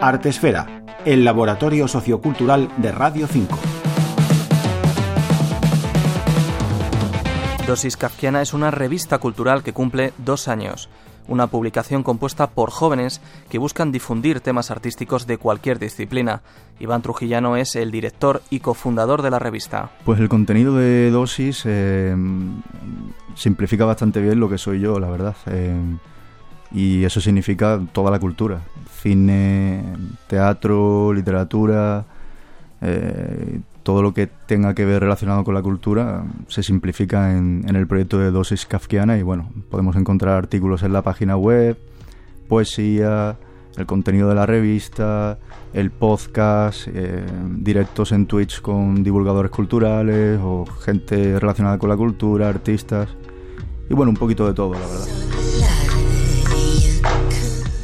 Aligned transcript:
Artesfera, 0.00 0.84
el 1.04 1.24
laboratorio 1.24 1.88
sociocultural 1.88 2.68
de 2.76 2.92
Radio 2.92 3.26
5. 3.26 3.58
Dosis 7.66 7.96
Kafkiana 7.96 8.42
es 8.42 8.52
una 8.54 8.70
revista 8.70 9.18
cultural 9.18 9.62
que 9.62 9.72
cumple 9.72 10.12
dos 10.18 10.48
años 10.48 10.88
una 11.28 11.46
publicación 11.46 12.02
compuesta 12.02 12.50
por 12.50 12.70
jóvenes 12.70 13.20
que 13.48 13.58
buscan 13.58 13.92
difundir 13.92 14.40
temas 14.40 14.70
artísticos 14.70 15.26
de 15.26 15.38
cualquier 15.38 15.78
disciplina. 15.78 16.42
Iván 16.80 17.02
Trujillano 17.02 17.56
es 17.56 17.76
el 17.76 17.90
director 17.90 18.42
y 18.50 18.60
cofundador 18.60 19.22
de 19.22 19.30
la 19.30 19.38
revista. 19.38 19.90
Pues 20.04 20.20
el 20.20 20.28
contenido 20.28 20.76
de 20.76 21.10
Dosis 21.10 21.62
eh, 21.64 22.14
simplifica 23.34 23.84
bastante 23.84 24.20
bien 24.20 24.40
lo 24.40 24.48
que 24.48 24.58
soy 24.58 24.80
yo, 24.80 24.98
la 24.98 25.10
verdad. 25.10 25.36
Eh, 25.46 25.76
y 26.74 27.04
eso 27.04 27.20
significa 27.20 27.80
toda 27.92 28.10
la 28.10 28.18
cultura. 28.18 28.60
Cine, 29.00 29.82
teatro, 30.26 31.12
literatura, 31.12 32.04
eh, 32.80 33.60
todo 33.82 34.02
lo 34.02 34.14
que 34.14 34.28
tenga 34.46 34.74
que 34.74 34.84
ver 34.84 35.02
relacionado 35.02 35.44
con 35.44 35.54
la 35.54 35.62
cultura 35.62 36.24
se 36.48 36.62
simplifica 36.62 37.36
en, 37.36 37.64
el 37.74 37.86
proyecto 37.86 38.18
de 38.18 38.30
Dosis 38.30 38.66
Kafkiana 38.66 39.18
y 39.18 39.22
bueno, 39.22 39.50
podemos 39.70 39.96
encontrar 39.96 40.36
artículos 40.36 40.82
en 40.82 40.92
la 40.92 41.02
página 41.02 41.36
web, 41.36 41.76
poesía, 42.48 43.36
el 43.76 43.86
contenido 43.86 44.28
de 44.28 44.34
la 44.34 44.46
revista, 44.46 45.38
el 45.72 45.90
podcast, 45.90 46.86
eh, 46.88 47.24
directos 47.56 48.12
en 48.12 48.26
Twitch 48.26 48.60
con 48.60 49.02
divulgadores 49.02 49.50
culturales 49.50 50.38
o 50.42 50.64
gente 50.66 51.38
relacionada 51.40 51.78
con 51.78 51.88
la 51.88 51.96
cultura, 51.96 52.48
artistas 52.48 53.08
y 53.90 53.94
bueno, 53.94 54.10
un 54.10 54.16
poquito 54.16 54.46
de 54.46 54.54
todo, 54.54 54.74
la 54.74 54.80
verdad 54.80 55.21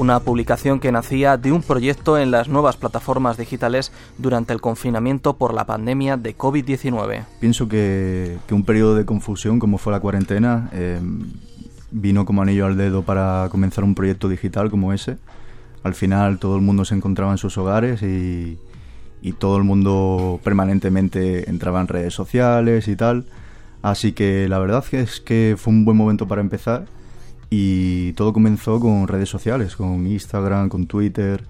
una 0.00 0.20
publicación 0.20 0.80
que 0.80 0.90
nacía 0.90 1.36
de 1.36 1.52
un 1.52 1.62
proyecto 1.62 2.16
en 2.16 2.30
las 2.30 2.48
nuevas 2.48 2.78
plataformas 2.78 3.36
digitales 3.36 3.92
durante 4.16 4.54
el 4.54 4.60
confinamiento 4.62 5.36
por 5.36 5.52
la 5.52 5.66
pandemia 5.66 6.16
de 6.16 6.34
COVID-19. 6.34 7.26
Pienso 7.38 7.68
que, 7.68 8.38
un 8.50 8.64
periodo 8.64 8.94
de 8.94 9.04
confusión 9.04 9.58
como 9.58 9.76
fue 9.76 9.92
la 9.92 10.00
cuarentena 10.00 10.70
eh, 10.72 11.00
vino 11.90 12.24
como 12.24 12.40
anillo 12.40 12.64
al 12.64 12.78
dedo 12.78 13.02
para 13.02 13.48
comenzar 13.50 13.84
un 13.84 13.94
proyecto 13.94 14.30
digital 14.30 14.70
como 14.70 14.94
ese. 14.94 15.18
Al 15.82 15.94
final 15.94 16.38
todo 16.38 16.56
el 16.56 16.62
mundo 16.62 16.86
se 16.86 16.94
encontraba 16.94 17.32
en 17.32 17.38
sus 17.38 17.58
hogares 17.58 18.02
y, 18.02 18.58
y 19.20 19.32
todo 19.32 19.58
el 19.58 19.64
mundo 19.64 20.40
permanentemente 20.42 21.50
entraba 21.50 21.78
en 21.78 21.88
redes 21.88 22.14
sociales 22.14 22.88
y 22.88 22.96
tal. 22.96 23.26
Así 23.82 24.12
que 24.12 24.48
la 24.48 24.58
verdad 24.60 24.82
es 24.92 25.20
que 25.20 25.56
fue 25.58 25.74
un 25.74 25.84
buen 25.84 25.98
momento 25.98 26.26
para 26.26 26.40
empezar 26.40 26.86
y 27.50 28.12
todo 28.12 28.32
comenzó 28.32 28.78
con 28.78 29.08
redes 29.08 29.28
sociales, 29.28 29.74
con 29.74 30.06
Instagram, 30.06 30.68
con 30.68 30.86
Twitter 30.86 31.44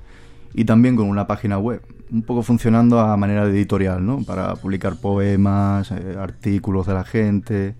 y 0.55 0.65
también 0.65 0.97
con 0.97 1.09
una 1.09 1.27
página 1.27 1.59
web, 1.59 1.83
un 2.11 2.23
poco 2.23 2.43
funcionando 2.43 2.99
a 2.99 3.17
manera 3.17 3.45
de 3.47 3.53
editorial, 3.53 4.05
¿no? 4.05 4.23
Para 4.25 4.57
publicar 4.57 4.97
poemas, 4.97 5.91
eh, 5.93 6.17
artículos 6.19 6.87
de 6.87 6.95
la 6.95 7.05
gente. 7.05 7.75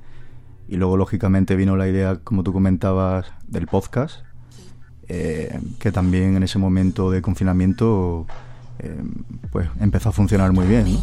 Y 0.69 0.77
luego, 0.77 0.97
lógicamente, 0.97 1.57
vino 1.57 1.77
la 1.77 1.89
idea, 1.89 2.21
como 2.23 2.45
tú 2.45 2.53
comentabas, 2.53 3.33
del 3.49 3.67
podcast, 3.67 4.21
eh, 5.09 5.59
que 5.81 5.91
también 5.91 6.37
en 6.37 6.45
ese 6.45 6.59
momento 6.61 7.11
de 7.11 7.23
confinamiento 7.23 8.27
eh, 8.79 9.03
pues 9.51 9.69
empezó 9.81 10.11
a 10.11 10.13
funcionar 10.13 10.53
muy 10.53 10.67
bien. 10.67 10.93
¿no? 10.93 11.01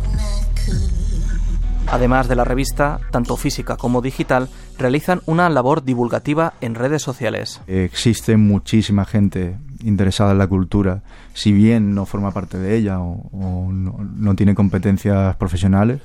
Además 1.89 2.27
de 2.27 2.35
la 2.35 2.43
revista, 2.43 2.99
tanto 3.11 3.37
física 3.37 3.77
como 3.77 4.01
digital, 4.01 4.49
realizan 4.77 5.21
una 5.25 5.49
labor 5.49 5.83
divulgativa 5.83 6.53
en 6.59 6.75
redes 6.75 7.01
sociales. 7.01 7.61
Existe 7.65 8.35
muchísima 8.35 9.05
gente 9.05 9.57
interesada 9.83 10.33
en 10.33 10.37
la 10.37 10.47
cultura, 10.47 11.01
si 11.33 11.53
bien 11.53 11.95
no 11.95 12.05
forma 12.05 12.31
parte 12.31 12.57
de 12.57 12.75
ella 12.75 12.99
o, 12.99 13.69
no, 13.71 14.35
tiene 14.35 14.53
competencias 14.53 15.35
profesionales. 15.37 16.01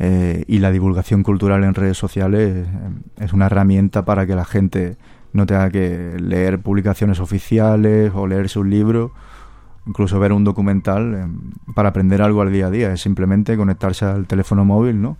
Eh, 0.00 0.44
y 0.46 0.60
la 0.60 0.70
divulgación 0.70 1.24
cultural 1.24 1.64
en 1.64 1.74
redes 1.74 1.98
sociales 1.98 2.66
eh, 2.66 2.66
es 3.18 3.32
una 3.32 3.46
herramienta 3.46 4.04
para 4.04 4.26
que 4.26 4.36
la 4.36 4.44
gente 4.44 4.96
no 5.32 5.44
tenga 5.44 5.70
que 5.70 6.16
leer 6.20 6.60
publicaciones 6.60 7.18
oficiales 7.18 8.12
o 8.14 8.28
leerse 8.28 8.60
un 8.60 8.70
libro 8.70 9.12
incluso 9.88 10.20
ver 10.20 10.32
un 10.32 10.44
documental 10.44 11.14
eh, 11.14 11.72
para 11.74 11.88
aprender 11.88 12.20
algo 12.22 12.42
al 12.42 12.52
día 12.52 12.66
a 12.66 12.70
día. 12.70 12.92
Es 12.92 13.00
simplemente 13.00 13.56
conectarse 13.56 14.04
al 14.04 14.26
teléfono 14.26 14.64
móvil, 14.64 15.00
¿no? 15.00 15.16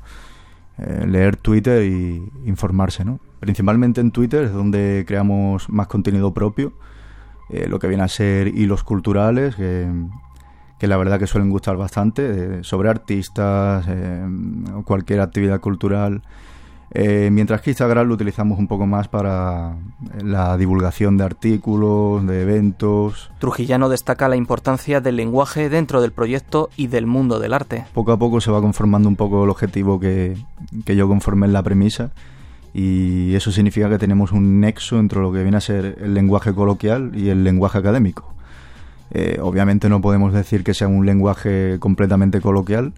Eh, 0.77 1.07
leer 1.09 1.37
Twitter 1.37 1.85
y 1.85 2.23
informarse, 2.45 3.05
¿no? 3.05 3.19
Principalmente 3.41 4.01
en 4.01 4.11
Twitter 4.13 4.45
es 4.45 4.53
donde 4.53 5.05
creamos 5.07 5.69
más 5.71 5.89
contenido 5.89 6.33
propio, 6.35 6.75
eh, 7.51 7.67
lo 7.69 7.79
que 7.79 7.89
viene 7.89 8.03
a 8.03 8.09
ser 8.09 8.49
hilos 8.49 8.85
culturales, 8.85 9.57
que, 9.57 10.87
la 10.87 10.97
verdad 10.97 11.19
que 11.19 11.27
suelen 11.27 11.51
gustar 11.51 11.77
bastante, 11.77 12.63
sobre 12.63 12.91
artistas, 12.91 13.87
cualquier 14.85 15.21
actividad 15.21 15.61
cultural 15.61 16.23
eh, 16.91 17.29
mientras 17.31 17.61
que 17.61 17.71
Instagram 17.71 18.09
lo 18.09 18.15
utilizamos 18.15 18.59
un 18.59 18.67
poco 18.67 18.87
más 18.87 19.09
para 19.09 19.77
la 20.23 20.57
divulgación 20.57 21.19
de 21.19 21.25
artículos, 21.25 22.27
de 22.27 22.43
eventos. 22.43 23.31
Trujillano 23.39 23.89
destaca 23.89 24.29
la 24.29 24.37
importancia 24.37 25.01
del 25.01 25.17
lenguaje 25.17 25.69
dentro 25.69 26.01
del 26.01 26.13
proyecto 26.13 26.71
y 26.77 26.87
del 26.87 27.07
mundo 27.07 27.41
del 27.41 27.53
arte. 27.53 27.85
Poco 27.93 28.13
a 28.13 28.19
poco 28.19 28.41
se 28.41 28.51
va 28.51 28.63
conformando 28.63 29.09
un 29.09 29.17
poco 29.17 29.45
el 29.45 29.51
objetivo 29.51 30.01
que, 30.01 30.37
yo 30.87 31.09
conformé 31.09 31.47
en 31.47 31.53
la 31.53 31.63
premisa 31.63 32.11
y 32.73 33.35
eso 33.35 33.53
significa 33.53 33.91
que 33.91 33.99
tenemos 33.99 34.33
un 34.33 34.61
nexo 34.61 34.99
entre 34.99 35.21
lo 35.21 35.33
que 35.33 35.43
viene 35.43 35.59
a 35.59 35.61
ser 35.61 35.99
el 36.01 36.15
lenguaje 36.15 36.55
coloquial 36.55 37.13
y 37.15 37.29
el 37.29 37.45
lenguaje 37.45 37.79
académico. 37.79 38.33
Eh, 39.11 39.39
obviamente 39.43 39.89
no 39.89 40.01
podemos 40.01 40.33
decir 40.33 40.65
que 40.65 40.75
sea 40.75 40.89
un 40.89 41.05
lenguaje 41.05 41.79
completamente 41.81 42.41
coloquial, 42.41 42.93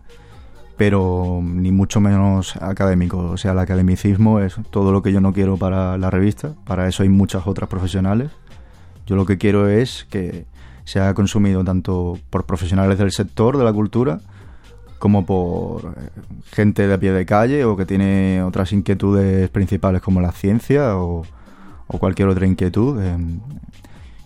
pero 0.80 1.42
ni 1.44 1.72
mucho 1.72 2.00
menos 2.00 2.56
académico. 2.56 3.18
O 3.18 3.36
sea, 3.36 3.52
el 3.52 3.58
academicismo 3.58 4.41
es 4.41 4.56
todo 4.70 4.92
lo 4.92 5.02
que 5.02 5.12
yo 5.12 5.20
no 5.20 5.34
quiero 5.34 5.58
para 5.58 5.98
la 5.98 6.08
revista, 6.08 6.54
para 6.64 6.88
eso 6.88 7.02
hay 7.02 7.10
muchas 7.10 7.46
otras 7.46 7.68
profesionales. 7.68 8.30
Yo 9.04 9.14
lo 9.14 9.26
que 9.26 9.36
quiero 9.36 9.68
es 9.68 10.06
que 10.08 10.46
sea 10.84 11.12
consumido 11.12 11.62
tanto 11.64 12.18
por 12.30 12.46
profesionales 12.46 12.96
del 12.96 13.12
sector 13.12 13.58
de 13.58 13.64
la 13.64 13.74
cultura 13.74 14.20
como 14.98 15.26
por 15.26 15.96
eh, 15.98 16.08
gente 16.50 16.88
de 16.88 16.94
a 16.94 16.98
pie 16.98 17.12
de 17.12 17.26
calle 17.26 17.66
o 17.66 17.76
que 17.76 17.84
tiene 17.84 18.42
otras 18.42 18.72
inquietudes 18.72 19.50
principales 19.50 20.00
como 20.00 20.22
la 20.22 20.32
ciencia 20.32 20.97
o, 20.97 21.26
cualquier 21.88 22.28
otra 22.28 22.47
inquietud. 22.47 22.98
Em, 23.02 23.41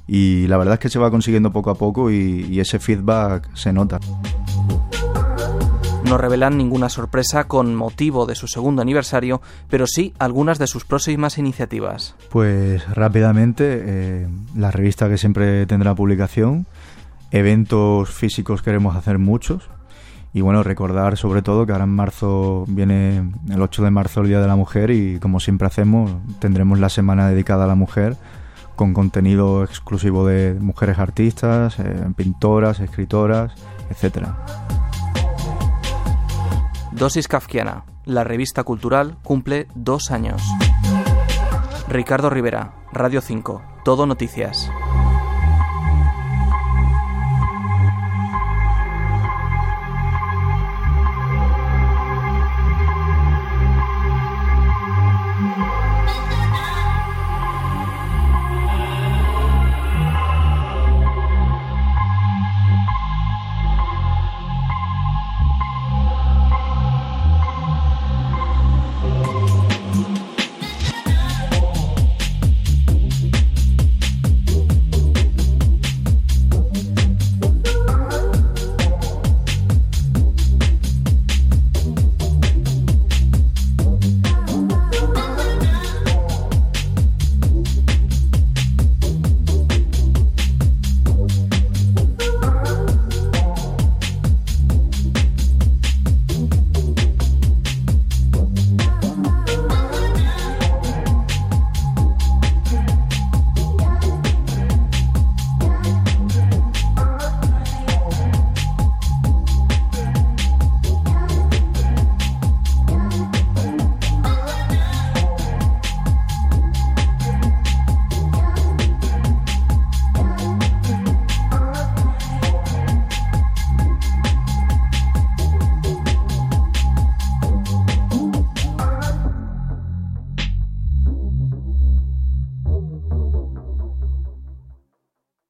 y 0.06 0.46
la 0.46 0.56
verdad 0.56 0.74
es 0.74 0.78
que 0.78 0.88
se 0.88 1.00
va 1.00 1.10
consiguiendo 1.10 1.50
poco 1.50 1.70
a 1.70 1.74
poco 1.74 2.12
y 2.12 2.60
ese 2.60 2.78
feedback 2.78 3.52
se 3.56 3.72
nota 3.72 3.98
no 6.04 6.18
revelan 6.18 6.58
ninguna 6.58 6.88
sorpresa 6.88 7.44
con 7.44 7.74
motivo 7.74 8.26
de 8.26 8.34
su 8.34 8.46
segundo 8.46 8.82
aniversario, 8.82 9.40
pero 9.68 9.86
sí 9.86 10.12
algunas 10.18 10.58
de 10.58 10.66
sus 10.66 10.84
próximas 10.84 11.38
iniciativas. 11.38 12.14
Pues 12.30 12.88
rápidamente, 12.94 13.82
eh, 13.84 14.28
la 14.54 14.70
revista 14.70 15.08
que 15.08 15.18
siempre 15.18 15.66
tendrá 15.66 15.94
publicación, 15.94 16.66
eventos 17.30 18.10
físicos 18.10 18.62
queremos 18.62 18.96
hacer 18.96 19.18
muchos, 19.18 19.68
y 20.34 20.40
bueno, 20.40 20.64
recordar 20.64 21.16
sobre 21.16 21.42
todo 21.42 21.64
que 21.64 21.72
ahora 21.72 21.84
en 21.84 21.90
marzo 21.90 22.64
viene 22.66 23.30
el 23.48 23.62
8 23.62 23.84
de 23.84 23.90
marzo 23.90 24.20
el 24.20 24.28
Día 24.28 24.40
de 24.40 24.48
la 24.48 24.56
Mujer 24.56 24.90
y 24.90 25.20
como 25.20 25.38
siempre 25.38 25.68
hacemos 25.68 26.10
tendremos 26.40 26.80
la 26.80 26.88
semana 26.88 27.28
dedicada 27.28 27.64
a 27.64 27.68
la 27.68 27.76
mujer 27.76 28.16
con 28.74 28.94
contenido 28.94 29.62
exclusivo 29.62 30.26
de 30.26 30.54
mujeres 30.58 30.98
artistas, 30.98 31.78
eh, 31.78 32.08
pintoras, 32.16 32.80
escritoras, 32.80 33.52
etcétera. 33.88 34.34
Dosis 36.94 37.26
Kafkiana, 37.26 37.84
la 38.04 38.22
revista 38.22 38.62
cultural, 38.62 39.16
cumple 39.24 39.66
dos 39.74 40.12
años. 40.12 40.40
Ricardo 41.88 42.30
Rivera, 42.30 42.72
Radio 42.92 43.20
5, 43.20 43.62
Todo 43.84 44.06
Noticias. 44.06 44.70